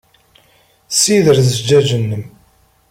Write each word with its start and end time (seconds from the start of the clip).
Ssider 0.93 1.37
zzjaj-nnem! 1.49 2.23